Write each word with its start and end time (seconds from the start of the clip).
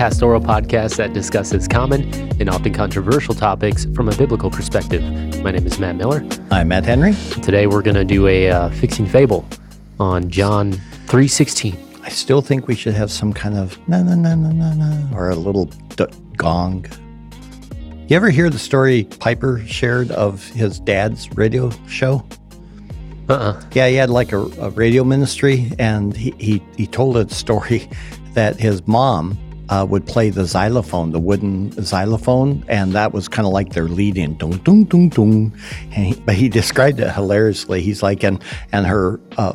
Pastoral 0.00 0.40
podcast 0.40 0.96
that 0.96 1.12
discusses 1.12 1.68
common 1.68 2.10
and 2.40 2.48
often 2.48 2.72
controversial 2.72 3.34
topics 3.34 3.84
from 3.94 4.08
a 4.08 4.16
biblical 4.16 4.50
perspective. 4.50 5.02
My 5.42 5.50
name 5.50 5.66
is 5.66 5.78
Matt 5.78 5.96
Miller. 5.96 6.26
I'm 6.50 6.68
Matt 6.68 6.86
Henry. 6.86 7.12
Today 7.42 7.66
we're 7.66 7.82
going 7.82 7.96
to 7.96 8.04
do 8.06 8.26
a 8.26 8.48
uh, 8.48 8.70
fixing 8.70 9.04
fable 9.04 9.46
on 9.98 10.30
John 10.30 10.72
3:16. 11.08 11.76
I 12.02 12.08
still 12.08 12.40
think 12.40 12.66
we 12.66 12.74
should 12.74 12.94
have 12.94 13.10
some 13.10 13.34
kind 13.34 13.54
of 13.58 13.76
na 13.88 14.02
na 14.02 14.14
na 14.14 14.34
na 14.34 14.52
na 14.52 14.72
na 14.72 15.14
or 15.14 15.28
a 15.28 15.34
little 15.34 15.66
d- 15.66 16.06
gong. 16.38 16.86
You 18.08 18.16
ever 18.16 18.30
hear 18.30 18.48
the 18.48 18.58
story 18.58 19.04
Piper 19.04 19.62
shared 19.66 20.12
of 20.12 20.42
his 20.46 20.80
dad's 20.80 21.30
radio 21.36 21.70
show? 21.86 22.24
Uh-uh. 23.28 23.62
Yeah, 23.72 23.88
he 23.88 23.96
had 23.96 24.08
like 24.08 24.32
a, 24.32 24.38
a 24.38 24.70
radio 24.70 25.04
ministry, 25.04 25.70
and 25.78 26.16
he, 26.16 26.32
he, 26.38 26.62
he 26.78 26.86
told 26.86 27.18
a 27.18 27.28
story 27.28 27.86
that 28.32 28.58
his 28.58 28.86
mom 28.86 29.38
uh, 29.70 29.86
would 29.88 30.06
play 30.06 30.30
the 30.30 30.44
xylophone, 30.44 31.12
the 31.12 31.20
wooden 31.20 31.70
xylophone, 31.82 32.64
and 32.68 32.92
that 32.92 33.12
was 33.12 33.28
kind 33.28 33.46
of 33.46 33.52
like 33.52 33.72
their 33.72 33.88
lead 33.88 34.18
in, 34.18 34.36
dung, 34.36 34.58
dung, 34.58 34.84
dung, 34.84 35.08
dung. 35.08 35.56
And 35.92 36.06
he, 36.06 36.20
but 36.20 36.34
he 36.34 36.48
described 36.60 37.00
it 37.00 37.12
hilariously. 37.12 37.80
He's 37.80 38.02
like, 38.02 38.24
and, 38.24 38.42
and 38.72 38.86
her 38.86 39.20
uh, 39.38 39.52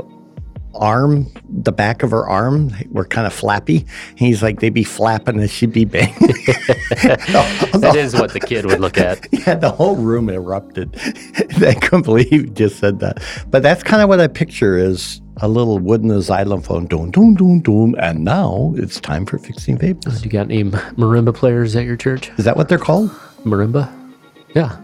arm, 0.74 1.32
the 1.50 1.72
back 1.72 2.02
of 2.02 2.12
her 2.12 2.28
arm, 2.28 2.72
were 2.92 3.06
kind 3.06 3.28
of 3.28 3.34
flappy. 3.34 3.86
And 4.10 4.20
he's 4.20 4.42
like, 4.42 4.62
they'd 4.62 4.74
be 4.74 4.84
flapping 4.84 5.40
and 5.40 5.50
she'd 5.50 5.74
be 5.74 5.86
banging. 5.86 6.16
That 7.76 7.96
is 7.96 8.14
what 8.14 8.34
the 8.34 8.40
kid 8.40 8.66
would 8.66 8.80
look 8.80 8.98
at. 8.98 9.28
Yeah, 9.46 9.56
the 9.56 9.72
whole 9.72 9.96
room 9.96 10.30
erupted. 10.30 10.96
I 11.62 11.76
couldn't 11.76 12.04
believe 12.04 12.30
he 12.30 12.44
just 12.46 12.80
said 12.80 13.00
that. 13.00 13.22
But 13.52 13.62
that's 13.62 13.84
kind 13.84 14.02
of 14.02 14.10
what 14.10 14.20
I 14.20 14.28
picture 14.28 14.78
is 14.78 15.22
a 15.42 15.48
little 15.48 15.80
wooden 15.80 16.22
xylophone, 16.22 16.86
doom, 16.88 17.12
doom, 17.12 17.36
doom, 17.36 17.60
doom. 17.60 17.96
And 18.00 18.24
now 18.24 18.74
it's 18.78 19.00
time 19.00 19.26
for 19.26 19.38
fixing 19.38 19.78
fables. 19.78 20.24
You 20.24 20.30
got 20.32 20.50
any 20.52 20.64
marimba 20.64 21.34
players 21.36 21.76
at 21.76 21.86
your 21.86 21.98
church? 21.98 22.30
Is 22.38 22.46
that 22.46 22.56
what 22.58 22.70
they're 22.70 22.78
called? 22.78 23.10
Marimba? 23.44 23.92
Yeah. 24.56 24.80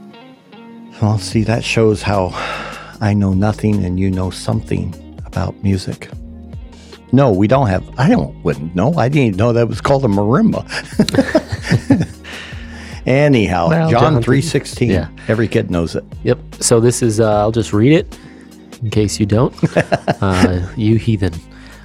Well, 1.02 1.18
see, 1.18 1.44
that 1.44 1.64
shows 1.64 2.02
how 2.02 2.32
I 3.02 3.14
know 3.14 3.34
nothing 3.34 3.84
and 3.86 4.00
you 4.00 4.12
know 4.12 4.30
something 4.30 4.94
about 5.26 5.56
music. 5.64 6.10
No, 7.14 7.32
we 7.32 7.48
don't 7.48 7.68
have. 7.68 7.84
I 8.00 8.10
don't 8.10 8.36
wouldn't 8.44 8.76
know. 8.76 8.94
I 8.94 9.10
didn't 9.10 9.28
even 9.28 9.38
know 9.38 9.52
that 9.54 9.68
was 9.68 9.82
called 9.82 10.06
a 10.06 10.08
marimba. 10.08 10.64
Anyhow, 13.06 13.70
Well, 13.70 13.90
John 13.90 14.14
John- 14.14 14.22
three 14.24 14.42
sixteen. 14.42 14.92
yeah. 14.92 15.08
Every 15.28 15.48
kid 15.48 15.72
knows 15.72 15.96
it. 15.96 16.04
Yep. 16.24 16.40
So 16.60 16.80
this 16.80 17.02
is, 17.02 17.20
uh, 17.20 17.40
I'll 17.40 17.52
just 17.52 17.74
read 17.74 17.94
it 17.94 18.18
in 18.82 18.90
case 18.90 19.20
you 19.20 19.26
don't. 19.26 19.56
uh, 20.22 20.68
you 20.76 20.98
heathen. 20.98 21.34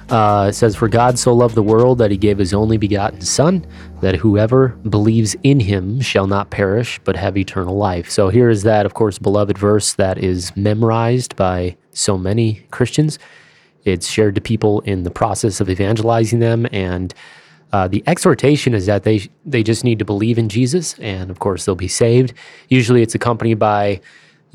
Uh, 0.09 0.47
it 0.49 0.53
says, 0.53 0.75
For 0.75 0.87
God 0.87 1.19
so 1.19 1.33
loved 1.33 1.55
the 1.55 1.63
world 1.63 1.97
that 1.97 2.11
he 2.11 2.17
gave 2.17 2.37
his 2.37 2.53
only 2.53 2.77
begotten 2.77 3.21
Son, 3.21 3.65
that 4.01 4.15
whoever 4.15 4.69
believes 4.89 5.35
in 5.43 5.59
him 5.59 5.99
shall 5.99 6.27
not 6.27 6.49
perish, 6.49 6.99
but 7.03 7.15
have 7.15 7.37
eternal 7.37 7.75
life. 7.75 8.09
So 8.09 8.29
here 8.29 8.49
is 8.49 8.63
that, 8.63 8.85
of 8.85 8.93
course, 8.93 9.19
beloved 9.19 9.57
verse 9.57 9.93
that 9.93 10.17
is 10.17 10.55
memorized 10.55 11.35
by 11.35 11.75
so 11.91 12.17
many 12.17 12.65
Christians. 12.71 13.19
It's 13.83 14.07
shared 14.07 14.35
to 14.35 14.41
people 14.41 14.79
in 14.81 15.03
the 15.03 15.11
process 15.11 15.59
of 15.59 15.69
evangelizing 15.69 16.39
them, 16.39 16.67
and 16.71 17.13
uh, 17.73 17.87
the 17.87 18.03
exhortation 18.07 18.73
is 18.73 18.85
that 18.85 19.03
they 19.03 19.29
they 19.45 19.63
just 19.63 19.83
need 19.83 19.99
to 19.99 20.05
believe 20.05 20.37
in 20.37 20.49
Jesus, 20.49 20.97
and 20.99 21.29
of 21.29 21.39
course 21.39 21.65
they'll 21.65 21.75
be 21.75 21.87
saved. 21.87 22.33
Usually, 22.69 23.01
it's 23.01 23.15
accompanied 23.15 23.59
by 23.59 24.01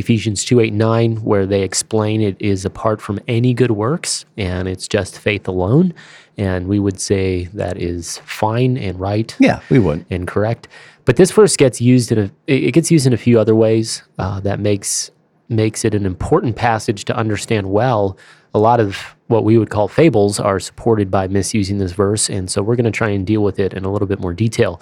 Ephesians 0.03 0.45
two 0.45 0.59
eight 0.61 0.73
nine, 0.73 1.17
where 1.31 1.47
they 1.47 1.63
explain 1.63 2.21
it 2.21 2.37
is 2.41 2.65
apart 2.65 3.01
from 3.01 3.19
any 3.29 3.53
good 3.55 3.71
works, 3.71 4.25
and 4.37 4.69
it's 4.69 4.87
just 4.89 5.19
faith 5.19 5.47
alone. 5.49 5.95
And 6.39 6.67
we 6.67 6.79
would 6.79 6.99
say 7.01 7.45
that 7.55 7.77
is 7.81 8.19
fine 8.25 8.77
and 8.79 8.99
right 8.99 9.35
Yeah, 9.39 9.61
we 9.71 9.79
would. 9.79 10.05
and 10.11 10.27
correct. 10.27 10.67
But 11.05 11.17
this 11.17 11.31
verse 11.31 11.57
gets 11.57 11.81
used 11.81 12.11
in 12.12 12.19
a 12.19 12.25
it 12.47 12.65
it 12.69 12.73
gets 12.73 12.91
used 12.91 13.07
in 13.07 13.12
a 13.12 13.17
few 13.27 13.39
other 13.41 13.55
ways 13.55 14.03
uh, 14.19 14.41
that 14.41 14.59
makes 14.61 15.11
makes 15.49 15.85
it 15.85 15.95
an 15.95 16.07
important 16.07 16.57
passage 16.57 17.05
to 17.05 17.17
understand 17.17 17.67
well. 17.71 18.17
A 18.55 18.59
lot 18.59 18.81
of 18.81 18.97
what 19.29 19.45
we 19.45 19.57
would 19.59 19.71
call 19.71 19.89
fables 19.89 20.39
are 20.41 20.61
supported 20.61 21.11
by 21.11 21.27
misusing 21.29 21.79
this 21.79 21.93
verse, 21.93 22.29
and 22.37 22.51
so 22.51 22.62
we're 22.62 22.77
going 22.77 22.93
to 22.93 22.99
try 23.03 23.11
and 23.17 23.27
deal 23.27 23.43
with 23.43 23.59
it 23.59 23.73
in 23.73 23.85
a 23.85 23.91
little 23.93 24.09
bit 24.09 24.21
more 24.21 24.35
detail. 24.35 24.81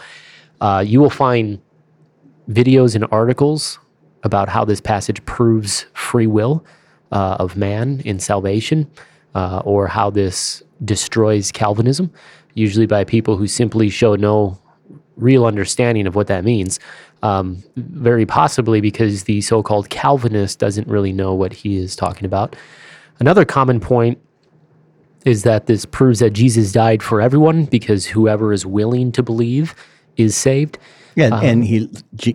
Uh, 0.60 0.82
you 0.86 1.00
will 1.00 1.10
find 1.26 1.60
videos 2.48 2.94
and 2.97 3.04
articles 3.10 3.78
about 4.22 4.48
how 4.48 4.64
this 4.64 4.81
passage 4.81 5.25
proves 5.25 5.86
free 5.94 6.26
will 6.26 6.64
uh, 7.12 7.36
of 7.38 7.56
man 7.56 8.00
in 8.04 8.19
salvation, 8.19 8.91
uh, 9.34 9.62
or 9.64 9.86
how 9.86 10.10
this 10.10 10.62
destroys 10.84 11.53
Calvinism, 11.53 12.10
usually 12.54 12.86
by 12.86 13.04
people 13.04 13.36
who 13.36 13.47
simply 13.47 13.88
show 13.88 14.14
no 14.14 14.59
real 15.16 15.44
understanding 15.44 16.06
of 16.06 16.14
what 16.14 16.26
that 16.28 16.44
means. 16.44 16.80
Um, 17.22 17.62
very 17.76 18.25
possibly 18.25 18.80
because 18.80 19.25
the 19.25 19.42
so 19.42 19.62
called 19.62 19.91
Calvinist 19.91 20.59
doesn't 20.59 20.88
really 20.88 21.12
know 21.12 21.34
what 21.34 21.53
he 21.53 21.76
is 21.76 21.94
talking 21.94 22.25
about. 22.25 22.56
Another 23.19 23.44
common 23.44 23.80
point 23.80 24.19
is 25.26 25.42
that 25.42 25.66
this 25.66 25.84
proves 25.84 26.20
that 26.20 26.30
Jesus 26.30 26.72
died 26.72 27.03
for 27.03 27.20
everyone 27.20 27.66
because 27.66 28.06
whoever 28.06 28.54
is 28.54 28.64
willing 28.64 29.12
to 29.12 29.22
believe 29.22 29.75
is 30.16 30.34
saved. 30.34 30.78
Yeah, 31.20 31.41
and 31.42 31.64
he 31.64 31.88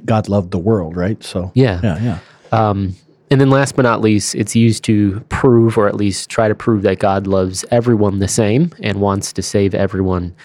God 0.06 0.30
loved 0.30 0.52
the 0.52 0.58
world, 0.60 0.96
right? 0.96 1.22
So 1.24 1.52
Yeah. 1.54 1.80
yeah, 1.84 2.00
yeah. 2.02 2.20
Um, 2.52 2.96
and 3.32 3.42
then 3.42 3.50
last 3.50 3.76
but 3.76 3.82
not 3.82 4.02
least, 4.02 4.36
it's 4.36 4.56
used 4.56 4.84
to 4.86 5.20
prove, 5.30 5.78
or 5.78 5.88
at 5.88 5.96
least 5.96 6.30
try 6.30 6.48
to 6.48 6.56
prove, 6.56 6.84
that 6.84 7.00
God 7.00 7.26
loves 7.28 7.66
everyone 7.72 8.20
the 8.20 8.28
same 8.28 8.72
and 8.82 9.02
wants 9.02 9.34
to 9.34 9.42
save 9.42 9.74
everyone 9.74 10.36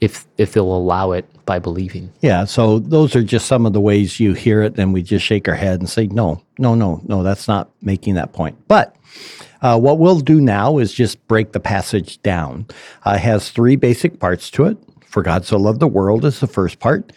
if 0.00 0.26
if 0.38 0.52
they'll 0.52 0.74
allow 0.74 1.12
it 1.12 1.24
by 1.46 1.58
believing. 1.58 2.10
Yeah, 2.20 2.44
so 2.44 2.78
those 2.78 3.14
are 3.16 3.22
just 3.22 3.46
some 3.46 3.66
of 3.66 3.72
the 3.72 3.80
ways 3.80 4.18
you 4.18 4.34
hear 4.34 4.62
it, 4.62 4.78
and 4.78 4.92
we 4.92 5.02
just 5.02 5.24
shake 5.24 5.48
our 5.48 5.54
head 5.54 5.80
and 5.80 5.88
say, 5.88 6.06
no, 6.06 6.42
no, 6.58 6.74
no, 6.74 7.00
no, 7.06 7.22
that's 7.22 7.46
not 7.48 7.70
making 7.82 8.14
that 8.14 8.32
point. 8.32 8.56
But 8.68 8.96
uh, 9.62 9.78
what 9.78 9.98
we'll 9.98 10.20
do 10.20 10.40
now 10.40 10.78
is 10.78 10.92
just 10.92 11.26
break 11.28 11.52
the 11.52 11.60
passage 11.60 12.20
down. 12.22 12.66
Uh, 13.04 13.12
it 13.16 13.20
has 13.20 13.50
three 13.50 13.76
basic 13.76 14.18
parts 14.20 14.50
to 14.52 14.64
it. 14.64 14.78
For 15.06 15.22
God 15.22 15.44
so 15.44 15.56
loved 15.58 15.80
the 15.80 15.88
world 15.88 16.24
is 16.24 16.38
the 16.38 16.46
first 16.46 16.78
part. 16.78 17.12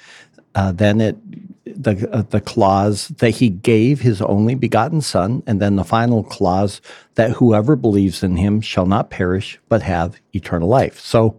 Uh, 0.56 0.72
then 0.72 1.02
it 1.02 1.18
the 1.66 2.10
uh, 2.12 2.24
the 2.30 2.42
clause 2.42 3.08
that 3.20 3.32
he 3.32 3.50
gave 3.50 4.02
his 4.02 4.22
only 4.22 4.56
begotten 4.56 5.02
son, 5.02 5.44
and 5.48 5.62
then 5.62 5.76
the 5.76 5.84
final 5.84 6.24
clause 6.24 6.82
that 7.16 7.32
whoever 7.32 7.76
believes 7.76 8.24
in 8.24 8.38
him 8.38 8.62
shall 8.62 8.86
not 8.86 9.10
perish 9.10 9.60
but 9.70 9.82
have 9.82 10.20
eternal 10.34 10.68
life. 10.68 11.00
So 11.00 11.38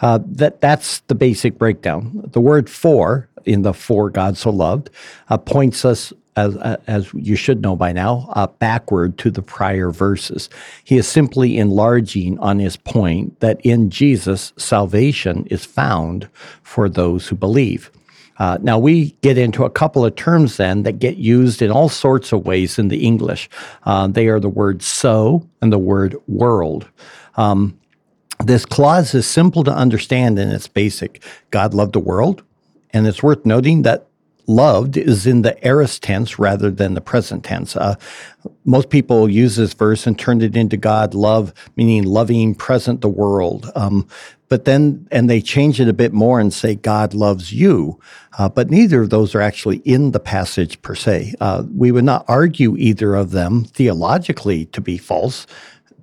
uh, 0.00 0.20
that 0.24 0.60
that's 0.60 1.00
the 1.00 1.14
basic 1.14 1.58
breakdown. 1.58 2.22
The 2.32 2.40
word 2.40 2.70
"for" 2.70 3.28
in 3.44 3.62
the 3.62 3.74
"for 3.74 4.10
God 4.10 4.36
so 4.36 4.50
loved" 4.50 4.90
uh, 5.28 5.38
points 5.38 5.84
us, 5.84 6.12
as 6.36 6.56
uh, 6.56 6.76
as 6.86 7.12
you 7.14 7.34
should 7.36 7.60
know 7.60 7.74
by 7.74 7.92
now, 7.92 8.30
uh, 8.34 8.46
backward 8.46 9.18
to 9.18 9.30
the 9.30 9.42
prior 9.42 9.90
verses. 9.90 10.48
He 10.84 10.96
is 10.96 11.08
simply 11.08 11.58
enlarging 11.58 12.38
on 12.38 12.60
his 12.60 12.76
point 12.76 13.40
that 13.40 13.60
in 13.62 13.90
Jesus 13.90 14.52
salvation 14.56 15.46
is 15.50 15.64
found 15.64 16.28
for 16.62 16.88
those 16.88 17.26
who 17.26 17.34
believe. 17.34 17.90
Uh, 18.38 18.58
now 18.62 18.78
we 18.78 19.10
get 19.22 19.36
into 19.38 19.64
a 19.64 19.70
couple 19.70 20.04
of 20.04 20.14
terms 20.16 20.56
then 20.56 20.84
that 20.84 20.98
get 20.98 21.16
used 21.16 21.62
in 21.62 21.70
all 21.70 21.88
sorts 21.88 22.32
of 22.32 22.46
ways 22.46 22.78
in 22.78 22.88
the 22.88 23.04
English. 23.04 23.48
Uh, 23.84 24.06
they 24.06 24.28
are 24.28 24.40
the 24.40 24.48
word 24.48 24.82
"so" 24.82 25.46
and 25.60 25.72
the 25.72 25.78
word 25.78 26.16
"world." 26.26 26.88
This 28.44 28.64
clause 28.64 29.14
is 29.14 29.26
simple 29.26 29.64
to 29.64 29.72
understand 29.72 30.38
and 30.38 30.52
it's 30.52 30.68
basic. 30.68 31.22
God 31.50 31.74
loved 31.74 31.92
the 31.92 32.00
world, 32.00 32.42
and 32.92 33.06
it's 33.06 33.22
worth 33.22 33.44
noting 33.44 33.82
that 33.82 34.06
loved 34.46 34.96
is 34.96 35.26
in 35.26 35.42
the 35.42 35.62
aorist 35.66 36.02
tense 36.02 36.38
rather 36.38 36.70
than 36.70 36.94
the 36.94 37.00
present 37.00 37.44
tense. 37.44 37.76
Uh, 37.76 37.96
most 38.64 38.88
people 38.90 39.28
use 39.28 39.56
this 39.56 39.74
verse 39.74 40.06
and 40.06 40.18
turn 40.18 40.40
it 40.40 40.56
into 40.56 40.76
God 40.76 41.14
love, 41.14 41.52
meaning 41.76 42.04
loving 42.04 42.54
present 42.54 43.00
the 43.00 43.08
world. 43.08 43.70
Um, 43.74 44.08
but 44.48 44.64
then, 44.64 45.06
and 45.10 45.28
they 45.28 45.40
change 45.40 45.80
it 45.80 45.88
a 45.88 45.92
bit 45.92 46.12
more 46.12 46.40
and 46.40 46.52
say 46.52 46.74
God 46.74 47.14
loves 47.14 47.52
you. 47.52 48.00
Uh, 48.38 48.48
but 48.48 48.70
neither 48.70 49.02
of 49.02 49.10
those 49.10 49.34
are 49.34 49.40
actually 49.40 49.78
in 49.78 50.12
the 50.12 50.20
passage 50.20 50.80
per 50.82 50.94
se. 50.94 51.34
Uh, 51.40 51.64
we 51.74 51.92
would 51.92 52.04
not 52.04 52.24
argue 52.28 52.76
either 52.76 53.14
of 53.14 53.32
them 53.32 53.64
theologically 53.64 54.66
to 54.66 54.80
be 54.80 54.96
false 54.96 55.46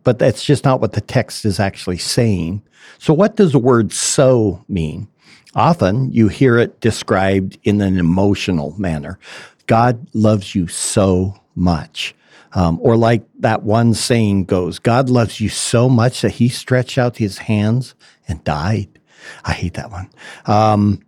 but 0.05 0.19
that's 0.19 0.45
just 0.45 0.63
not 0.63 0.79
what 0.79 0.93
the 0.93 1.01
text 1.01 1.43
is 1.43 1.59
actually 1.59 1.97
saying. 1.97 2.61
So, 2.99 3.13
what 3.13 3.35
does 3.35 3.51
the 3.51 3.59
word 3.59 3.91
so 3.91 4.63
mean? 4.69 5.09
Often 5.55 6.13
you 6.13 6.29
hear 6.29 6.57
it 6.57 6.79
described 6.79 7.57
in 7.63 7.81
an 7.81 7.97
emotional 7.97 8.73
manner. 8.79 9.19
God 9.67 10.07
loves 10.13 10.55
you 10.55 10.67
so 10.67 11.41
much. 11.55 12.15
Um, 12.55 12.79
or 12.81 12.95
like 12.95 13.23
that 13.39 13.63
one 13.63 13.93
saying 13.93 14.45
goes, 14.45 14.79
God 14.79 15.09
loves 15.09 15.39
you 15.39 15.49
so 15.49 15.89
much 15.89 16.21
that 16.21 16.31
he 16.31 16.49
stretched 16.49 16.97
out 16.97 17.17
his 17.17 17.37
hands 17.37 17.93
and 18.27 18.43
died. 18.43 18.87
I 19.43 19.53
hate 19.53 19.73
that 19.75 19.91
one. 19.91 20.09
Um, 20.45 21.01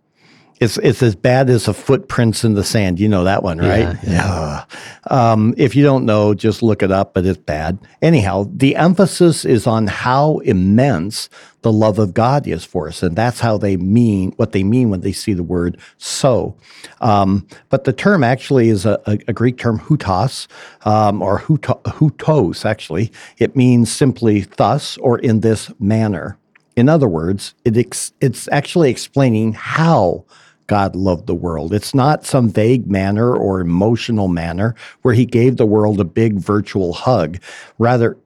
it's 0.60 0.76
it's 0.78 1.02
as 1.02 1.14
bad 1.14 1.50
as 1.50 1.66
the 1.66 1.74
footprints 1.74 2.44
in 2.44 2.54
the 2.54 2.64
sand. 2.64 2.98
You 2.98 3.08
know 3.08 3.24
that 3.24 3.42
one, 3.42 3.58
right? 3.58 3.96
Yeah, 4.02 4.64
yeah. 5.08 5.32
Um, 5.32 5.54
if 5.56 5.76
you 5.76 5.84
don't 5.84 6.04
know, 6.04 6.34
just 6.34 6.62
look 6.62 6.82
it 6.82 6.90
up. 6.90 7.14
But 7.14 7.26
it's 7.26 7.38
bad. 7.38 7.78
Anyhow, 8.02 8.50
the 8.52 8.76
emphasis 8.76 9.44
is 9.44 9.66
on 9.66 9.86
how 9.86 10.38
immense 10.38 11.28
the 11.62 11.72
love 11.72 11.98
of 11.98 12.14
God 12.14 12.46
is 12.46 12.64
for 12.64 12.88
us, 12.88 13.02
and 13.02 13.14
that's 13.16 13.40
how 13.40 13.58
they 13.58 13.76
mean 13.76 14.32
what 14.36 14.52
they 14.52 14.64
mean 14.64 14.90
when 14.90 15.00
they 15.00 15.12
see 15.12 15.32
the 15.32 15.42
word 15.42 15.78
"so." 15.96 16.56
Um, 17.00 17.46
but 17.68 17.84
the 17.84 17.92
term 17.92 18.24
actually 18.24 18.68
is 18.68 18.84
a, 18.84 19.00
a, 19.06 19.18
a 19.28 19.32
Greek 19.32 19.58
term 19.58 19.78
"hutos" 19.78 20.48
um, 20.82 21.22
or 21.22 21.40
huto, 21.40 21.80
"hutos." 21.82 22.64
Actually, 22.64 23.12
it 23.38 23.54
means 23.54 23.92
simply 23.92 24.40
thus 24.56 24.96
or 24.98 25.18
in 25.18 25.40
this 25.40 25.70
manner. 25.78 26.36
In 26.76 26.88
other 26.88 27.08
words, 27.08 27.54
it 27.64 27.76
ex- 27.76 28.12
it's 28.20 28.48
actually 28.52 28.88
explaining 28.90 29.52
how 29.52 30.24
God 30.68 30.94
loved 30.94 31.26
the 31.26 31.34
world. 31.34 31.74
It's 31.74 31.94
not 31.94 32.24
some 32.24 32.48
vague 32.48 32.86
manner 32.86 33.34
or 33.34 33.60
emotional 33.60 34.28
manner 34.28 34.74
where 35.02 35.14
he 35.14 35.26
gave 35.26 35.56
the 35.56 35.66
world 35.66 35.98
a 35.98 36.04
big 36.04 36.34
virtual 36.34 36.92
hug. 36.92 37.38
Rather, 37.78 38.16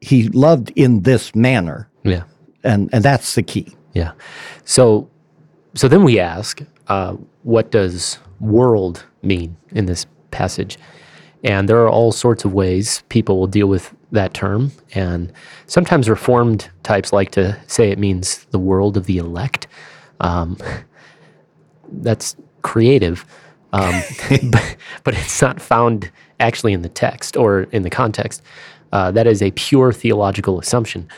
he 0.00 0.28
loved 0.28 0.70
in 0.76 1.02
this 1.02 1.34
manner. 1.34 1.88
Yeah. 2.02 2.24
And, 2.64 2.90
and 2.92 3.02
that's 3.02 3.34
the 3.34 3.42
key. 3.42 3.74
Yeah. 3.94 4.12
So, 4.64 5.08
so 5.74 5.88
then 5.88 6.02
we 6.02 6.18
ask, 6.18 6.60
uh, 6.88 7.16
what 7.44 7.70
does 7.70 8.18
world 8.40 9.04
mean 9.22 9.56
in 9.70 9.86
this 9.86 10.06
passage? 10.32 10.78
And 11.44 11.68
there 11.68 11.80
are 11.82 11.88
all 11.88 12.12
sorts 12.12 12.44
of 12.44 12.52
ways 12.52 13.02
people 13.08 13.38
will 13.38 13.46
deal 13.46 13.68
with 13.68 13.94
that 14.10 14.34
term. 14.34 14.72
And 14.94 15.32
sometimes 15.66 16.08
Reformed 16.08 16.68
types 16.82 17.12
like 17.12 17.30
to 17.32 17.58
say 17.66 17.90
it 17.90 17.98
means 17.98 18.44
the 18.50 18.58
world 18.58 18.96
of 18.96 19.06
the 19.06 19.18
elect. 19.18 19.66
Um, 20.20 20.56
that's 22.00 22.36
creative, 22.62 23.24
um, 23.72 24.02
but, 24.50 24.76
but 25.04 25.14
it's 25.14 25.42
not 25.42 25.60
found 25.60 26.10
actually 26.40 26.72
in 26.72 26.82
the 26.82 26.88
text 26.88 27.36
or 27.36 27.62
in 27.64 27.82
the 27.82 27.90
context. 27.90 28.42
Uh, 28.92 29.10
that 29.10 29.26
is 29.26 29.42
a 29.42 29.50
pure 29.52 29.92
theological 29.92 30.58
assumption. 30.58 31.08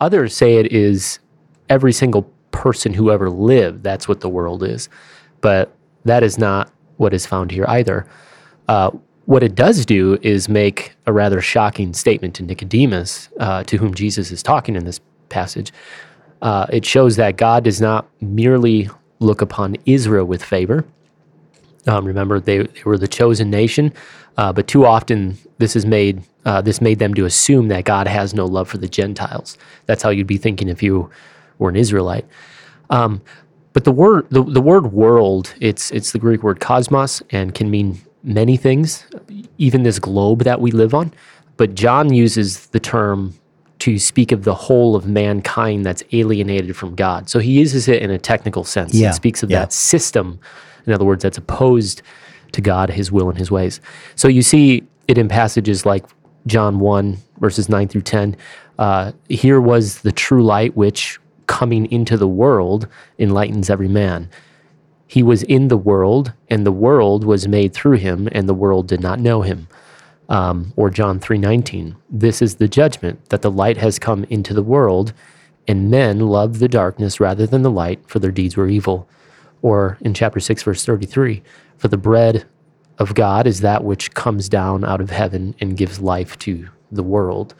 Others 0.00 0.34
say 0.34 0.56
it 0.56 0.72
is 0.72 1.18
every 1.68 1.92
single 1.92 2.22
person 2.52 2.94
who 2.94 3.10
ever 3.10 3.28
lived. 3.28 3.82
That's 3.82 4.08
what 4.08 4.20
the 4.20 4.28
world 4.28 4.62
is. 4.62 4.88
But 5.40 5.74
that 6.04 6.22
is 6.22 6.38
not 6.38 6.72
what 6.96 7.12
is 7.12 7.26
found 7.26 7.50
here 7.50 7.66
either. 7.68 8.06
Uh, 8.66 8.90
what 9.26 9.42
it 9.42 9.54
does 9.54 9.84
do 9.84 10.18
is 10.22 10.48
make 10.48 10.94
a 11.06 11.12
rather 11.12 11.40
shocking 11.42 11.92
statement 11.92 12.34
to 12.36 12.42
Nicodemus, 12.42 13.28
uh, 13.38 13.62
to 13.64 13.76
whom 13.76 13.92
Jesus 13.92 14.30
is 14.30 14.42
talking 14.42 14.74
in 14.74 14.84
this 14.84 15.00
passage. 15.28 15.70
Uh, 16.40 16.66
it 16.70 16.84
shows 16.86 17.16
that 17.16 17.36
God 17.36 17.64
does 17.64 17.80
not 17.80 18.08
merely 18.22 18.88
look 19.20 19.40
upon 19.40 19.76
Israel 19.86 20.24
with 20.24 20.42
favor. 20.42 20.84
Um, 21.86 22.04
remember, 22.04 22.40
they, 22.40 22.58
they, 22.58 22.82
were 22.84 22.98
the 22.98 23.08
chosen 23.08 23.50
nation, 23.50 23.92
uh, 24.36 24.52
but 24.52 24.66
too 24.66 24.84
often 24.84 25.38
this 25.58 25.74
is 25.74 25.86
made 25.86 26.22
uh, 26.44 26.60
this 26.60 26.80
made 26.80 26.98
them 26.98 27.14
to 27.14 27.24
assume 27.24 27.68
that 27.68 27.84
God 27.84 28.06
has 28.06 28.32
no 28.34 28.46
love 28.46 28.68
for 28.68 28.78
the 28.78 28.88
Gentiles. 28.88 29.58
That's 29.86 30.02
how 30.02 30.10
you'd 30.10 30.26
be 30.26 30.38
thinking 30.38 30.68
if 30.68 30.82
you 30.82 31.10
were 31.58 31.68
an 31.68 31.76
Israelite. 31.76 32.26
Um, 32.90 33.20
but 33.72 33.84
the 33.84 33.92
word 33.92 34.26
the, 34.30 34.42
the 34.42 34.60
word 34.60 34.92
world 34.92 35.54
it's 35.60 35.90
it's 35.90 36.12
the 36.12 36.18
Greek 36.18 36.42
word 36.42 36.60
cosmos 36.60 37.22
and 37.30 37.54
can 37.54 37.70
mean 37.70 38.00
many 38.22 38.56
things, 38.56 39.06
even 39.58 39.82
this 39.82 39.98
globe 39.98 40.44
that 40.44 40.60
we 40.60 40.70
live 40.70 40.94
on. 40.94 41.12
But 41.56 41.74
John 41.74 42.12
uses 42.12 42.66
the 42.68 42.80
term 42.80 43.34
to 43.94 43.98
speak 44.00 44.32
of 44.32 44.44
the 44.44 44.54
whole 44.54 44.96
of 44.96 45.06
mankind 45.06 45.84
that's 45.86 46.02
alienated 46.12 46.76
from 46.76 46.94
God. 46.94 47.28
So 47.28 47.38
he 47.38 47.52
uses 47.52 47.88
it 47.88 48.02
in 48.02 48.10
a 48.10 48.18
technical 48.18 48.64
sense. 48.64 48.94
Yeah. 48.94 49.10
It 49.10 49.14
speaks 49.14 49.42
of 49.42 49.50
Yeah. 49.50 49.60
that 49.60 49.72
system, 49.72 50.38
in 50.86 50.92
other 50.92 51.04
words, 51.04 51.22
that's 51.22 51.38
opposed 51.38 52.02
to 52.52 52.60
God, 52.60 52.90
his 52.90 53.12
will, 53.12 53.28
and 53.28 53.38
his 53.38 53.50
ways. 53.50 53.80
So 54.14 54.28
you 54.28 54.42
see 54.42 54.84
it 55.06 55.18
in 55.18 55.28
passages 55.28 55.84
like 55.84 56.04
John 56.46 56.78
1, 56.80 57.18
verses 57.40 57.68
9 57.68 57.88
through 57.88 58.02
10. 58.02 58.36
Uh, 58.78 59.12
Here 59.28 59.60
was 59.60 60.00
the 60.00 60.12
true 60.12 60.42
light, 60.42 60.76
which 60.76 61.18
coming 61.46 61.90
into 61.92 62.16
the 62.16 62.28
world 62.28 62.86
enlightens 63.18 63.68
every 63.70 63.88
man. 63.88 64.28
He 65.06 65.22
was 65.22 65.42
in 65.44 65.68
the 65.68 65.76
world, 65.76 66.32
and 66.48 66.64
the 66.66 66.72
world 66.72 67.24
was 67.24 67.48
made 67.48 67.72
through 67.72 67.96
him, 67.96 68.28
and 68.32 68.48
the 68.48 68.54
world 68.54 68.86
did 68.86 69.00
not 69.00 69.18
know 69.18 69.42
him 69.42 69.66
um, 70.28 70.72
or 70.76 70.90
John 70.90 71.18
3:19. 71.20 71.96
This 72.10 72.42
is 72.42 72.56
the 72.56 72.68
judgment 72.68 73.28
that 73.30 73.42
the 73.42 73.50
light 73.50 73.78
has 73.78 73.98
come 73.98 74.24
into 74.24 74.54
the 74.54 74.62
world, 74.62 75.12
and 75.66 75.90
men 75.90 76.20
love 76.20 76.58
the 76.58 76.68
darkness 76.68 77.20
rather 77.20 77.46
than 77.46 77.62
the 77.62 77.70
light, 77.70 78.00
for 78.06 78.18
their 78.18 78.30
deeds 78.30 78.56
were 78.56 78.68
evil. 78.68 79.08
Or 79.60 79.98
in 80.00 80.14
chapter 80.14 80.38
6 80.38 80.62
verse 80.62 80.84
33, 80.84 81.42
for 81.76 81.88
the 81.88 81.96
bread 81.96 82.46
of 82.98 83.14
God 83.14 83.46
is 83.46 83.60
that 83.60 83.84
which 83.84 84.14
comes 84.14 84.48
down 84.48 84.84
out 84.84 85.00
of 85.00 85.10
heaven 85.10 85.54
and 85.60 85.76
gives 85.76 86.00
life 86.00 86.38
to 86.40 86.68
the 86.92 87.02
world. 87.02 87.54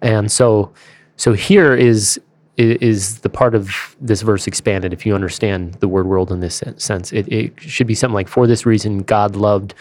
And 0.00 0.30
so 0.30 0.72
so 1.16 1.32
here 1.32 1.74
is 1.74 2.20
is 2.56 3.18
the 3.18 3.28
part 3.28 3.54
of 3.54 3.96
this 4.00 4.22
verse 4.22 4.46
expanded 4.46 4.92
if 4.92 5.04
you 5.04 5.14
understand 5.14 5.74
the 5.74 5.88
word 5.88 6.06
world 6.06 6.30
in 6.30 6.38
this 6.38 6.62
sense. 6.76 7.12
It, 7.12 7.26
it 7.32 7.60
should 7.60 7.88
be 7.88 7.96
something 7.96 8.14
like, 8.14 8.28
for 8.28 8.46
this 8.46 8.64
reason, 8.64 8.98
God 8.98 9.34
loved 9.34 9.74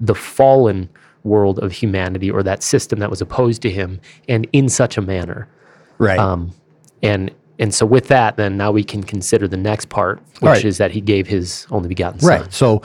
the 0.00 0.14
fallen 0.14 0.88
world 1.24 1.58
of 1.58 1.72
humanity 1.72 2.30
or 2.30 2.42
that 2.42 2.62
system 2.62 2.98
that 3.00 3.10
was 3.10 3.20
opposed 3.20 3.62
to 3.62 3.70
him 3.70 4.00
and 4.28 4.46
in 4.52 4.68
such 4.68 4.96
a 4.96 5.02
manner. 5.02 5.48
Right. 5.98 6.18
Um, 6.18 6.52
and 7.02 7.30
and 7.58 7.74
so 7.74 7.84
with 7.84 8.08
that, 8.08 8.36
then 8.38 8.56
now 8.56 8.72
we 8.72 8.82
can 8.82 9.02
consider 9.02 9.46
the 9.46 9.56
next 9.58 9.90
part, 9.90 10.18
which 10.40 10.42
Right. 10.42 10.64
is 10.64 10.78
that 10.78 10.90
he 10.92 11.00
gave 11.02 11.26
his 11.26 11.66
only 11.70 11.88
begotten 11.88 12.20
son. 12.20 12.28
Right. 12.42 12.52
So 12.52 12.80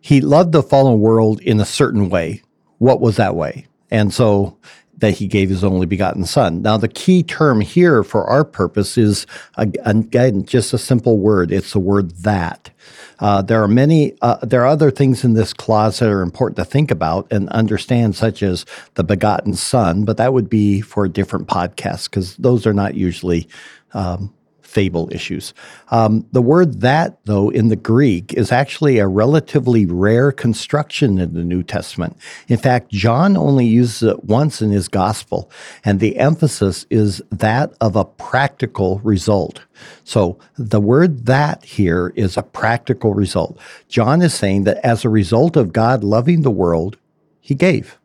he 0.00 0.22
loved 0.22 0.52
the 0.52 0.62
fallen 0.62 1.00
world 1.00 1.40
in 1.42 1.60
a 1.60 1.66
certain 1.66 2.08
way. 2.08 2.42
What 2.78 3.00
was 3.02 3.16
that 3.16 3.36
way? 3.36 3.66
And 3.90 4.14
so 4.14 4.56
that 4.98 5.14
he 5.14 5.26
gave 5.26 5.48
his 5.50 5.62
only 5.62 5.86
begotten 5.86 6.24
son. 6.24 6.62
Now, 6.62 6.76
the 6.76 6.88
key 6.88 7.22
term 7.22 7.60
here 7.60 8.02
for 8.02 8.24
our 8.24 8.44
purpose 8.44 8.96
is, 8.96 9.26
again, 9.56 10.44
just 10.44 10.72
a 10.72 10.78
simple 10.78 11.18
word. 11.18 11.52
It's 11.52 11.72
the 11.72 11.80
word 11.80 12.10
that. 12.22 12.70
Uh, 13.18 13.42
there 13.42 13.62
are 13.62 13.68
many, 13.68 14.16
uh, 14.22 14.36
there 14.42 14.62
are 14.62 14.66
other 14.66 14.90
things 14.90 15.24
in 15.24 15.34
this 15.34 15.52
clause 15.52 15.98
that 15.98 16.10
are 16.10 16.22
important 16.22 16.56
to 16.56 16.64
think 16.64 16.90
about 16.90 17.26
and 17.30 17.48
understand, 17.50 18.14
such 18.14 18.42
as 18.42 18.66
the 18.94 19.04
begotten 19.04 19.54
son, 19.54 20.04
but 20.04 20.16
that 20.18 20.32
would 20.32 20.50
be 20.50 20.80
for 20.80 21.04
a 21.04 21.08
different 21.08 21.46
podcast 21.46 22.10
because 22.10 22.36
those 22.36 22.66
are 22.66 22.74
not 22.74 22.94
usually 22.94 23.48
um, 23.94 24.32
fable 24.76 25.08
issues. 25.10 25.54
Um, 25.88 26.26
the 26.32 26.42
word 26.42 26.82
that, 26.82 27.18
though, 27.24 27.48
in 27.48 27.68
the 27.68 27.76
Greek 27.76 28.34
is 28.34 28.52
actually 28.52 28.98
a 28.98 29.08
relatively 29.08 29.86
rare 29.86 30.30
construction 30.30 31.18
in 31.18 31.32
the 31.32 31.44
New 31.44 31.62
Testament. 31.62 32.14
In 32.48 32.58
fact, 32.58 32.90
John 32.90 33.38
only 33.38 33.64
uses 33.64 34.02
it 34.10 34.24
once 34.24 34.60
in 34.60 34.70
his 34.70 34.88
gospel, 34.88 35.50
and 35.82 35.98
the 35.98 36.18
emphasis 36.18 36.84
is 36.90 37.22
that 37.30 37.72
of 37.80 37.96
a 37.96 38.04
practical 38.04 38.98
result. 38.98 39.62
So 40.04 40.38
the 40.58 40.80
word 40.92 41.24
that 41.24 41.64
here 41.64 42.12
is 42.14 42.36
a 42.36 42.42
practical 42.42 43.14
result. 43.14 43.58
John 43.88 44.20
is 44.20 44.34
saying 44.34 44.64
that 44.64 44.84
as 44.84 45.06
a 45.06 45.08
result 45.08 45.56
of 45.56 45.72
God 45.72 46.04
loving 46.04 46.42
the 46.42 46.50
world, 46.50 46.98
he 47.40 47.54
gave. 47.54 47.98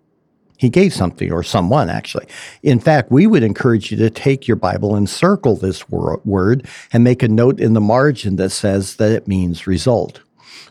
He 0.62 0.70
gave 0.70 0.94
something 0.94 1.32
or 1.32 1.42
someone, 1.42 1.90
actually. 1.90 2.28
In 2.62 2.80
fact, 2.80 3.12
we 3.12 3.26
would 3.26 3.42
encourage 3.42 3.90
you 3.90 3.98
to 3.98 4.12
take 4.12 4.48
your 4.48 4.58
Bible 4.58 4.96
and 4.96 5.10
circle 5.10 5.56
this 5.56 5.90
wor- 5.90 6.22
word 6.24 6.68
and 6.94 7.04
make 7.04 7.24
a 7.24 7.28
note 7.28 7.60
in 7.60 7.74
the 7.74 7.82
margin 7.82 8.36
that 8.36 8.52
says 8.52 8.98
that 8.98 9.12
it 9.12 9.28
means 9.28 9.66
result. 9.66 10.22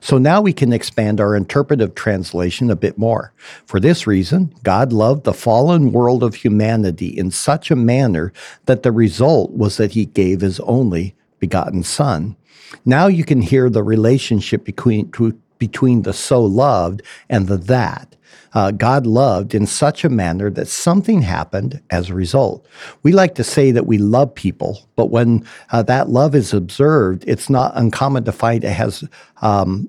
So 0.01 0.17
now 0.17 0.41
we 0.41 0.53
can 0.53 0.73
expand 0.73 1.21
our 1.21 1.35
interpretive 1.35 1.97
translation 1.97 2.71
a 2.71 2.77
bit 2.77 2.99
more. 2.99 3.33
For 3.67 3.81
this 3.81 4.07
reason, 4.07 4.55
God 4.63 4.93
loved 4.93 5.25
the 5.25 5.35
fallen 5.35 5.91
world 5.91 6.23
of 6.23 6.37
humanity 6.37 7.09
in 7.09 7.33
such 7.33 7.73
a 7.73 7.77
manner 7.77 8.33
that 8.67 8.85
the 8.85 8.93
result 8.93 9.51
was 9.51 9.77
that 9.79 9.91
he 9.91 10.07
gave 10.07 10.41
his 10.41 10.61
only 10.61 11.17
begotten 11.41 11.83
Son. 11.83 12.37
Now 12.85 13.09
you 13.09 13.25
can 13.25 13.43
hear 13.43 13.69
the 13.69 13.83
relationship 13.83 14.65
between, 14.65 15.11
between 15.61 16.03
the 16.03 16.13
so 16.13 16.43
loved 16.43 17.03
and 17.29 17.47
the 17.47 17.57
that. 17.57 18.17
Uh, 18.53 18.73
God 18.73 19.07
loved 19.07 19.55
in 19.55 19.67
such 19.67 20.05
a 20.05 20.09
manner 20.09 20.51
that 20.51 20.67
something 20.67 21.23
happened 21.23 21.81
as 21.91 22.11
a 22.11 22.15
result. 22.15 22.67
We 23.05 23.13
like 23.13 23.37
to 23.37 23.45
say 23.45 23.71
that 23.71 23.87
we 23.87 23.99
love 23.99 24.35
people, 24.35 24.89
but 24.97 25.07
when 25.07 25.47
uh, 25.71 25.85
that 25.85 26.09
love 26.09 26.35
is 26.35 26.53
observed, 26.53 27.23
it's 27.29 27.49
not 27.49 27.73
uncommon 27.77 28.25
to 28.25 28.33
find 28.33 28.65
it 28.65 28.73
has, 28.73 29.05
um, 29.41 29.89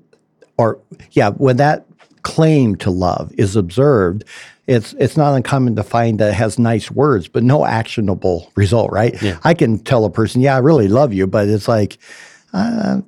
or 0.58 0.78
yeah, 1.12 1.32
when 1.32 1.58
that 1.58 1.88
claim 2.22 2.76
to 2.76 2.92
love 2.92 3.32
is 3.36 3.56
observed, 3.56 4.24
it's 4.68 4.94
it's 5.00 5.18
not 5.18 5.34
uncommon 5.34 5.76
to 5.76 5.84
find 5.84 6.20
that 6.20 6.30
it 6.30 6.36
has 6.36 6.60
nice 6.60 6.92
words, 6.92 7.28
but 7.28 7.42
no 7.42 7.66
actionable 7.66 8.52
result. 8.56 8.92
Right? 8.92 9.20
Yeah. 9.24 9.40
I 9.44 9.56
can 9.56 9.80
tell 9.80 10.06
a 10.06 10.12
person, 10.12 10.40
"Yeah, 10.40 10.56
I 10.56 10.60
really 10.60 10.88
love 10.88 11.14
you," 11.14 11.26
but 11.26 11.48
it's 11.48 11.68
like. 11.68 11.98
Uh, 12.54 13.00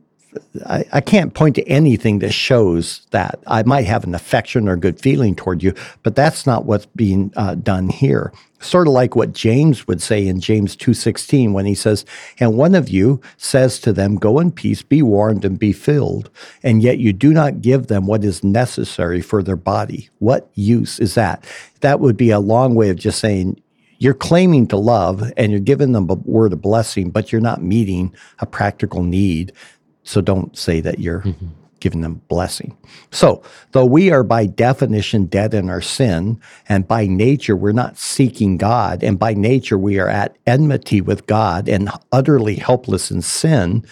I, 0.65 0.85
I 0.93 1.01
can't 1.01 1.33
point 1.33 1.55
to 1.55 1.67
anything 1.67 2.19
that 2.19 2.33
shows 2.33 3.05
that 3.11 3.39
I 3.47 3.63
might 3.63 3.85
have 3.85 4.03
an 4.03 4.15
affection 4.15 4.67
or 4.67 4.75
good 4.75 4.99
feeling 4.99 5.35
toward 5.35 5.63
you, 5.63 5.73
but 6.03 6.15
that's 6.15 6.45
not 6.45 6.65
what's 6.65 6.85
being 6.87 7.33
uh, 7.35 7.55
done 7.55 7.89
here. 7.89 8.31
Sort 8.59 8.87
of 8.87 8.93
like 8.93 9.15
what 9.15 9.33
James 9.33 9.87
would 9.87 10.01
say 10.01 10.25
in 10.25 10.39
James 10.39 10.75
2:16 10.75 11.51
when 11.51 11.65
he 11.65 11.75
says, 11.75 12.05
"And 12.39 12.57
one 12.57 12.75
of 12.75 12.89
you 12.89 13.19
says 13.35 13.79
to 13.79 13.91
them, 13.91 14.15
go 14.15 14.39
in 14.39 14.51
peace, 14.51 14.81
be 14.81 15.01
warmed 15.01 15.43
and 15.43 15.59
be 15.59 15.73
filled, 15.73 16.29
and 16.63 16.81
yet 16.81 16.97
you 16.97 17.11
do 17.11 17.33
not 17.33 17.61
give 17.61 17.87
them 17.87 18.05
what 18.05 18.23
is 18.23 18.43
necessary 18.43 19.19
for 19.19 19.43
their 19.43 19.57
body. 19.57 20.09
What 20.19 20.49
use 20.53 20.99
is 20.99 21.15
that?" 21.15 21.43
That 21.81 21.99
would 21.99 22.15
be 22.15 22.29
a 22.29 22.39
long 22.39 22.73
way 22.73 22.89
of 22.89 22.95
just 22.95 23.19
saying 23.19 23.57
you're 24.03 24.13
claiming 24.13 24.67
to 24.67 24.75
love 24.75 25.31
and 25.37 25.51
you're 25.51 25.61
giving 25.61 25.93
them 25.93 26.09
a 26.09 26.15
word 26.15 26.51
of 26.51 26.61
blessing, 26.61 27.09
but 27.09 27.31
you're 27.31 27.39
not 27.39 27.63
meeting 27.63 28.13
a 28.39 28.45
practical 28.45 29.01
need. 29.01 29.53
So 30.03 30.21
don't 30.21 30.57
say 30.57 30.81
that 30.81 30.99
you're 30.99 31.21
mm-hmm. 31.21 31.47
giving 31.79 32.01
them 32.01 32.21
blessing. 32.27 32.77
So, 33.11 33.43
though 33.71 33.85
we 33.85 34.11
are 34.11 34.23
by 34.23 34.45
definition 34.45 35.25
dead 35.25 35.53
in 35.53 35.69
our 35.69 35.81
sin, 35.81 36.39
and 36.67 36.87
by 36.87 37.07
nature 37.07 37.55
we're 37.55 37.71
not 37.71 37.97
seeking 37.97 38.57
God, 38.57 39.03
and 39.03 39.17
by 39.17 39.33
nature 39.33 39.77
we 39.77 39.99
are 39.99 40.09
at 40.09 40.37
enmity 40.45 41.01
with 41.01 41.27
God 41.27 41.69
and 41.69 41.89
utterly 42.11 42.55
helpless 42.55 43.11
in 43.11 43.21
sin, 43.21 43.85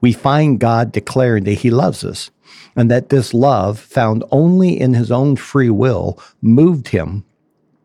we 0.00 0.12
find 0.12 0.60
God 0.60 0.92
declaring 0.92 1.44
that 1.44 1.54
He 1.54 1.70
loves 1.70 2.04
us 2.04 2.30
and 2.76 2.90
that 2.90 3.08
this 3.08 3.34
love, 3.34 3.78
found 3.78 4.22
only 4.30 4.78
in 4.78 4.94
His 4.94 5.10
own 5.10 5.36
free 5.36 5.70
will, 5.70 6.20
moved 6.42 6.88
Him 6.88 7.24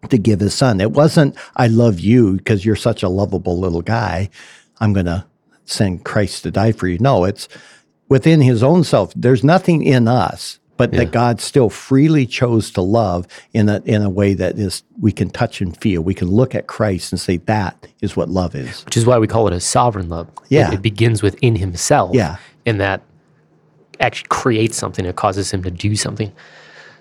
to 0.10 0.18
give 0.18 0.40
his 0.40 0.54
son. 0.54 0.82
It 0.82 0.92
wasn't, 0.92 1.36
I 1.56 1.68
love 1.68 2.00
you 2.00 2.38
because 2.38 2.66
you're 2.66 2.76
such 2.76 3.04
a 3.04 3.10
lovable 3.10 3.60
little 3.60 3.82
guy. 3.82 4.30
I'm 4.80 4.94
going 4.94 5.06
to 5.06 5.26
send 5.66 6.04
Christ 6.04 6.44
to 6.44 6.52
die 6.52 6.72
for 6.72 6.88
you. 6.88 6.98
No, 7.00 7.24
it's 7.24 7.48
within 8.10 8.42
his 8.42 8.64
own 8.64 8.84
self. 8.84 9.14
There's 9.16 9.44
nothing 9.44 9.84
in 9.84 10.08
us, 10.08 10.60
but 10.78 10.92
yeah. 10.92 11.00
that 11.00 11.12
God 11.12 11.40
still 11.40 11.70
freely 11.70 12.26
chose 12.26 12.72
to 12.72 12.82
love 12.82 13.28
in 13.54 13.70
a, 13.70 13.82
in 13.86 14.02
a 14.02 14.10
way 14.10 14.34
that 14.34 14.58
is 14.58 14.84
we 15.00 15.12
can 15.12 15.30
touch 15.30 15.62
and 15.62 15.76
feel. 15.78 16.02
We 16.02 16.14
can 16.14 16.28
look 16.28 16.56
at 16.56 16.68
Christ 16.68 17.12
and 17.12 17.20
say 17.20 17.38
that 17.38 17.88
is 18.02 18.16
what 18.16 18.30
love 18.30 18.56
is. 18.56 18.84
Which 18.86 18.98
is 18.98 19.06
why 19.06 19.18
we 19.18 19.28
call 19.28 19.48
it 19.48 19.54
a 19.54 19.60
sovereign 19.60 20.10
love. 20.10 20.30
Yeah. 20.50 20.70
It, 20.70 20.76
it 20.76 20.82
begins 20.82 21.22
within 21.22 21.56
himself. 21.56 22.16
Yeah. 22.16 22.38
And 22.66 22.80
that 22.82 23.02
actually 24.00 24.28
creates 24.30 24.76
something 24.78 25.06
that 25.06 25.16
causes 25.16 25.52
him 25.52 25.64
to 25.64 25.72
do 25.72 25.96
something. 25.96 26.34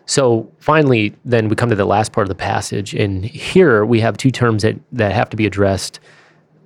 So 0.07 0.51
finally, 0.59 1.15
then 1.25 1.49
we 1.49 1.57
come 1.57 1.69
to 1.71 1.77
the 1.77 1.85
last 1.85 2.13
part 2.13 2.25
of 2.25 2.29
the 2.29 2.35
passage, 2.35 2.95
and 2.95 3.25
here 3.25 3.85
we 3.85 4.01
have 4.01 4.17
two 4.17 4.33
terms 4.33 4.65
that, 4.65 4.77
that 4.91 5.13
have 5.13 5.31
to 5.31 5.37
be 5.37 5.47
addressed. 5.47 6.01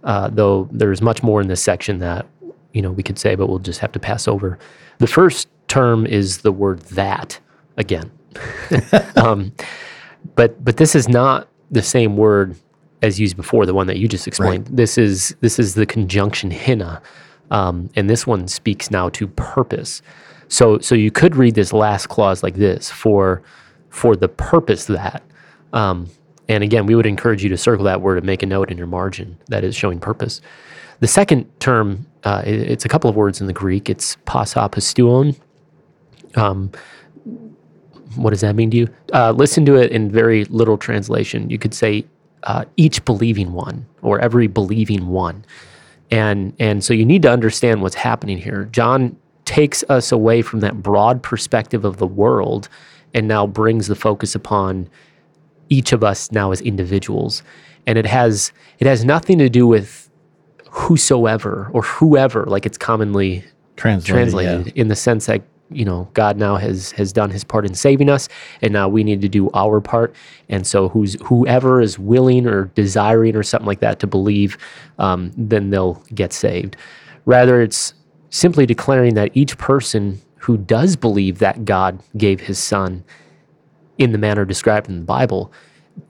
Uh, 0.04 0.28
though 0.28 0.68
there's 0.70 1.00
much 1.00 1.23
more 1.23 1.40
in 1.40 1.49
this 1.49 1.62
section 1.62 1.99
that 1.99 2.26
you 2.73 2.82
know 2.82 2.90
we 2.90 3.02
could 3.02 3.18
say, 3.18 3.34
but 3.34 3.49
we'll 3.49 3.58
just 3.58 3.80
have 3.80 3.92
to 3.92 3.99
pass 3.99 4.28
over. 4.28 4.58
The 4.99 5.06
first 5.06 5.49
term 5.66 6.06
is 6.06 6.38
the 6.38 6.52
word 6.52 6.80
that 6.80 7.40
again, 7.76 8.11
um, 9.16 9.52
but 10.34 10.62
but 10.62 10.76
this 10.76 10.94
is 10.94 11.08
not 11.08 11.49
the 11.70 11.82
same 11.82 12.16
word 12.16 12.54
as 13.02 13.20
used 13.20 13.37
before, 13.37 13.66
the 13.66 13.75
one 13.75 13.87
that 13.87 13.99
you 13.99 14.08
just 14.08 14.26
explained. 14.26 14.68
Right. 14.68 14.76
This 14.76 14.99
is 14.99 15.34
this 15.40 15.58
is 15.58 15.75
the 15.75 15.87
conjunction 15.87 16.50
hina, 16.50 17.00
um, 17.50 17.90
and 17.96 18.08
this 18.08 18.26
one 18.26 18.49
speaks 18.49 18.90
now 18.90 19.08
to 19.11 19.26
purpose. 19.26 20.02
So 20.49 20.78
so 20.78 20.94
you 20.94 21.11
could 21.11 21.37
read 21.37 21.54
this 21.54 21.73
last 21.73 22.08
clause 22.08 22.42
like 22.42 22.54
this 22.54 22.90
for 22.90 23.42
for 23.90 24.16
the 24.16 24.28
purpose 24.28 24.84
that. 24.87 25.23
Um, 25.73 26.08
and 26.49 26.63
again, 26.63 26.87
we 26.87 26.95
would 26.95 27.07
encourage 27.07 27.43
you 27.43 27.49
to 27.51 27.57
circle 27.57 27.85
that 27.85 28.01
word 28.01 28.19
and 28.19 28.27
make 28.27 28.43
a 28.43 28.47
note 28.47 28.71
in 28.71 28.79
your 28.79 28.87
margin 28.87 29.39
that 29.49 29.65
is 29.65 29.75
showing 29.75 29.99
purpose. 29.99 30.41
The 31.01 31.07
second 31.07 31.49
term, 31.61 32.07
uh, 32.25 32.43
it's 32.45 32.85
a 32.85 32.89
couple 32.89 33.11
of 33.11 33.17
words 33.17 33.41
in 33.41 33.47
the 33.47 33.53
Greek. 33.53 33.89
It's 33.91 34.17
pasa 34.25 34.69
pistuon. 34.71 35.37
Um, 36.37 36.71
what 38.17 38.31
does 38.31 38.43
that 38.43 38.55
mean 38.55 38.71
to 38.71 38.77
you? 38.77 38.89
Uh, 39.13 39.33
listen 39.33 39.65
to 39.67 39.77
it 39.77 39.91
in 39.91 40.11
very 40.11 40.45
little 40.47 40.79
translation. 40.79 41.51
You 41.51 41.59
could 41.59 41.75
say 41.75 42.05
uh, 42.45 42.65
each 42.77 43.05
believing 43.05 43.53
one 43.53 43.87
or 44.03 44.21
every 44.21 44.47
believing 44.47 45.09
one. 45.09 45.45
And, 46.11 46.55
and 46.61 46.85
so 46.85 46.95
you 46.95 47.05
need 47.05 47.23
to 47.23 47.31
understand 47.31 47.83
what's 47.83 47.95
happening 47.95 48.39
here. 48.39 48.69
John 48.71 49.17
takes 49.47 49.83
us 49.89 50.13
away 50.13 50.43
from 50.43 50.61
that 50.61 50.83
broad 50.83 51.23
perspective 51.23 51.85
of 51.85 51.97
the 51.97 52.07
world 52.07 52.69
and 53.15 53.27
now 53.27 53.47
brings 53.47 53.89
the 53.89 53.95
focus 53.95 54.35
upon 54.35 54.89
each 55.75 55.93
of 55.93 56.04
us 56.04 56.31
now 56.31 56.52
as 56.52 56.61
individuals. 56.61 57.43
And 57.87 57.99
it 57.99 58.07
has 58.07 58.52
it 58.78 58.87
has 58.87 59.04
nothing 59.04 59.38
to 59.38 59.49
do 59.49 59.66
with 59.66 60.09
whosoever 60.71 61.71
or 61.73 61.83
whoever 61.83 62.45
like 62.47 62.66
it's 62.66 62.78
commonly 62.78 63.45
translated, 63.76 64.14
translated 64.14 64.66
yeah. 64.69 64.81
in 64.81 64.88
the 64.88 64.97
sense 64.97 65.26
that 65.26 65.43
you 65.71 65.85
know 65.85 66.09
God 66.14 66.37
now 66.37 66.57
has 66.57 66.93
has 66.93 67.12
done 67.12 67.31
his 67.31 67.45
part 67.45 67.64
in 67.64 67.75
saving 67.75 68.09
us 68.09 68.28
and 68.62 68.73
now 68.73 68.88
we 68.88 69.04
need 69.04 69.21
to 69.23 69.28
do 69.28 69.50
our 69.54 69.81
part. 69.81 70.14
And 70.49 70.66
so 70.66 70.88
who's 70.88 71.16
whoever 71.23 71.81
is 71.81 71.99
willing 71.99 72.47
or 72.47 72.66
desiring 72.75 73.37
or 73.37 73.43
something 73.43 73.66
like 73.66 73.81
that 73.81 73.99
to 74.00 74.07
believe 74.07 74.57
um, 74.99 75.33
then 75.37 75.71
they'll 75.71 76.02
get 76.14 76.33
saved. 76.33 76.76
Rather 77.25 77.61
it's 77.61 77.95
simply 78.31 78.66
declaring 78.66 79.14
that 79.14 79.31
each 79.35 79.59
person 79.59 80.21
who 80.38 80.57
does 80.57 80.97
believe 80.97 81.38
that 81.38 81.64
God 81.64 82.00
gave 82.16 82.40
his 82.40 82.59
son 82.59 83.04
in 83.99 84.13
the 84.13 84.19
manner 84.19 84.45
described 84.45 84.89
in 84.89 85.01
the 85.01 85.05
Bible, 85.05 85.53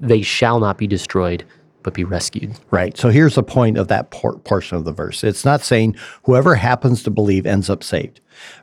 they 0.00 0.22
shall 0.22 0.60
not 0.60 0.78
be 0.78 0.86
destroyed, 0.86 1.44
but 1.82 1.94
be 1.94 2.04
rescued. 2.04 2.58
Right. 2.70 2.96
So 2.96 3.10
here's 3.10 3.34
the 3.34 3.42
point 3.42 3.76
of 3.76 3.88
that 3.88 4.10
por- 4.10 4.38
portion 4.38 4.76
of 4.76 4.84
the 4.84 4.92
verse. 4.92 5.22
It's 5.22 5.44
not 5.44 5.60
saying 5.60 5.96
whoever 6.24 6.54
happens 6.54 7.02
to 7.02 7.10
believe 7.10 7.46
ends 7.46 7.68
up 7.68 7.84
saved. 7.84 8.20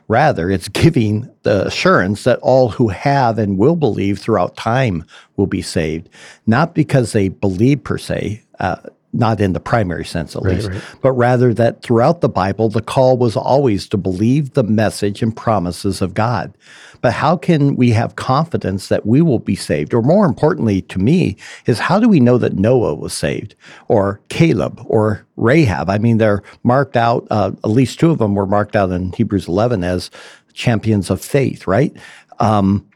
Rather, 0.08 0.50
it's 0.50 0.68
giving 0.68 1.30
the 1.42 1.66
assurance 1.66 2.24
that 2.24 2.40
all 2.40 2.70
who 2.70 2.88
have 2.88 3.38
and 3.38 3.58
will 3.58 3.76
believe 3.76 4.18
throughout 4.18 4.56
time 4.56 5.04
will 5.36 5.46
be 5.46 5.62
saved, 5.62 6.08
not 6.46 6.74
because 6.74 7.12
they 7.12 7.28
believe 7.28 7.84
per 7.84 7.98
se. 7.98 8.42
Uh, 8.58 8.76
not 9.12 9.40
in 9.40 9.52
the 9.52 9.60
primary 9.60 10.04
sense 10.04 10.34
at 10.34 10.42
right, 10.42 10.56
least, 10.56 10.70
right. 10.70 10.82
but 11.02 11.12
rather 11.12 11.52
that 11.52 11.82
throughout 11.82 12.20
the 12.20 12.28
Bible, 12.28 12.68
the 12.68 12.80
call 12.80 13.18
was 13.18 13.36
always 13.36 13.86
to 13.88 13.96
believe 13.96 14.54
the 14.54 14.62
message 14.62 15.22
and 15.22 15.36
promises 15.36 16.00
of 16.00 16.14
God. 16.14 16.56
But 17.02 17.12
how 17.12 17.36
can 17.36 17.76
we 17.76 17.90
have 17.90 18.16
confidence 18.16 18.88
that 18.88 19.04
we 19.04 19.20
will 19.20 19.40
be 19.40 19.56
saved? 19.56 19.92
Or 19.92 20.02
more 20.02 20.24
importantly 20.24 20.82
to 20.82 20.98
me, 20.98 21.36
is 21.66 21.78
how 21.78 21.98
do 21.98 22.08
we 22.08 22.20
know 22.20 22.38
that 22.38 22.54
Noah 22.54 22.94
was 22.94 23.12
saved 23.12 23.54
or 23.88 24.20
Caleb 24.28 24.80
or 24.86 25.26
Rahab? 25.36 25.90
I 25.90 25.98
mean, 25.98 26.18
they're 26.18 26.42
marked 26.62 26.96
out, 26.96 27.26
uh, 27.30 27.52
at 27.64 27.70
least 27.70 27.98
two 27.98 28.10
of 28.10 28.18
them 28.18 28.34
were 28.34 28.46
marked 28.46 28.76
out 28.76 28.92
in 28.92 29.12
Hebrews 29.12 29.48
11 29.48 29.84
as 29.84 30.10
champions 30.54 31.10
of 31.10 31.20
faith, 31.20 31.66
right? 31.66 31.94
Um, 32.38 32.88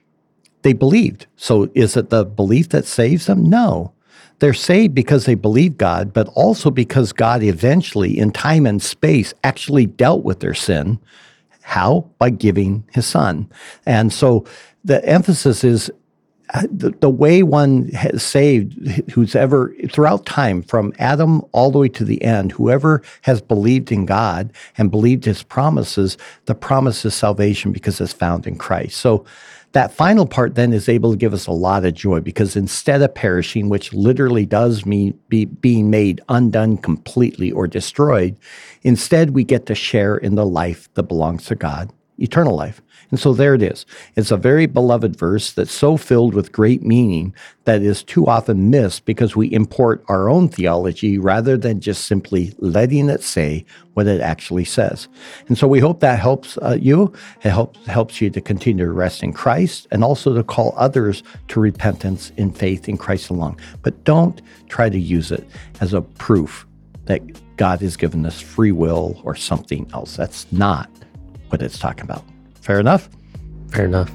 they 0.62 0.72
believed. 0.72 1.26
So 1.36 1.70
is 1.74 1.96
it 1.96 2.10
the 2.10 2.24
belief 2.24 2.70
that 2.70 2.86
saves 2.86 3.26
them? 3.26 3.48
No. 3.48 3.92
They're 4.38 4.54
saved 4.54 4.94
because 4.94 5.24
they 5.24 5.34
believe 5.34 5.78
God, 5.78 6.12
but 6.12 6.28
also 6.34 6.70
because 6.70 7.12
God 7.12 7.42
eventually, 7.42 8.18
in 8.18 8.32
time 8.32 8.66
and 8.66 8.82
space, 8.82 9.32
actually 9.42 9.86
dealt 9.86 10.24
with 10.24 10.40
their 10.40 10.54
sin. 10.54 10.98
How? 11.62 12.10
By 12.18 12.30
giving 12.30 12.84
his 12.92 13.06
son. 13.06 13.50
And 13.86 14.12
so 14.12 14.44
the 14.84 15.04
emphasis 15.04 15.64
is 15.64 15.90
uh, 16.54 16.62
the, 16.70 16.90
the 17.00 17.10
way 17.10 17.42
one 17.42 17.88
has 17.88 18.22
saved, 18.22 19.10
who's 19.10 19.34
ever, 19.34 19.74
throughout 19.90 20.26
time, 20.26 20.62
from 20.62 20.92
Adam 21.00 21.42
all 21.50 21.72
the 21.72 21.78
way 21.78 21.88
to 21.88 22.04
the 22.04 22.22
end, 22.22 22.52
whoever 22.52 23.02
has 23.22 23.42
believed 23.42 23.90
in 23.90 24.06
God 24.06 24.52
and 24.78 24.90
believed 24.90 25.24
his 25.24 25.42
promises, 25.42 26.16
the 26.44 26.54
promise 26.54 27.04
is 27.04 27.14
salvation 27.14 27.72
because 27.72 28.00
it's 28.00 28.12
found 28.12 28.46
in 28.46 28.56
Christ. 28.56 28.98
So 28.98 29.24
that 29.72 29.92
final 29.92 30.26
part 30.26 30.54
then 30.54 30.72
is 30.72 30.88
able 30.88 31.10
to 31.10 31.18
give 31.18 31.34
us 31.34 31.46
a 31.46 31.52
lot 31.52 31.84
of 31.84 31.94
joy 31.94 32.20
because 32.20 32.56
instead 32.56 33.02
of 33.02 33.14
perishing, 33.14 33.68
which 33.68 33.92
literally 33.92 34.46
does 34.46 34.86
mean 34.86 35.18
be, 35.28 35.44
being 35.44 35.90
made 35.90 36.20
undone 36.28 36.78
completely 36.78 37.52
or 37.52 37.66
destroyed, 37.66 38.36
instead 38.82 39.30
we 39.30 39.44
get 39.44 39.66
to 39.66 39.74
share 39.74 40.16
in 40.16 40.34
the 40.34 40.46
life 40.46 40.88
that 40.94 41.04
belongs 41.04 41.44
to 41.46 41.54
God, 41.54 41.92
eternal 42.18 42.56
life. 42.56 42.80
And 43.10 43.20
so 43.20 43.32
there 43.32 43.54
it 43.54 43.62
is. 43.62 43.86
It's 44.16 44.30
a 44.30 44.36
very 44.36 44.66
beloved 44.66 45.16
verse 45.16 45.52
that's 45.52 45.72
so 45.72 45.96
filled 45.96 46.34
with 46.34 46.52
great 46.52 46.82
meaning 46.82 47.34
that 47.64 47.82
is 47.82 48.02
too 48.02 48.26
often 48.26 48.70
missed 48.70 49.04
because 49.04 49.36
we 49.36 49.52
import 49.52 50.04
our 50.08 50.28
own 50.28 50.48
theology 50.48 51.18
rather 51.18 51.56
than 51.56 51.80
just 51.80 52.06
simply 52.06 52.54
letting 52.58 53.08
it 53.08 53.22
say 53.22 53.64
what 53.94 54.06
it 54.06 54.20
actually 54.20 54.64
says. 54.64 55.08
And 55.48 55.56
so 55.56 55.68
we 55.68 55.78
hope 55.78 56.00
that 56.00 56.18
helps 56.18 56.58
uh, 56.58 56.76
you. 56.80 57.12
It 57.44 57.50
helps 57.50 57.78
helps 57.86 58.20
you 58.20 58.30
to 58.30 58.40
continue 58.40 58.84
to 58.84 58.92
rest 58.92 59.22
in 59.22 59.32
Christ 59.32 59.86
and 59.90 60.02
also 60.02 60.34
to 60.34 60.42
call 60.42 60.74
others 60.76 61.22
to 61.48 61.60
repentance 61.60 62.32
in 62.36 62.50
faith 62.52 62.88
in 62.88 62.96
Christ 62.96 63.30
alone. 63.30 63.56
But 63.82 64.04
don't 64.04 64.42
try 64.68 64.90
to 64.90 64.98
use 64.98 65.30
it 65.30 65.46
as 65.80 65.94
a 65.94 66.02
proof 66.02 66.66
that 67.06 67.20
God 67.56 67.80
has 67.80 67.96
given 67.96 68.26
us 68.26 68.40
free 68.40 68.72
will 68.72 69.20
or 69.24 69.34
something 69.34 69.88
else. 69.94 70.16
That's 70.16 70.50
not 70.52 70.90
what 71.48 71.62
it's 71.62 71.78
talking 71.78 72.04
about. 72.04 72.24
Fair 72.60 72.80
enough? 72.80 73.08
Fair 73.70 73.84
enough. 73.84 74.10